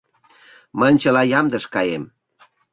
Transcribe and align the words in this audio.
Мынь 0.79 0.99
чыла 1.01 1.23
ямдыш 1.39 1.65
каем. 1.73 2.03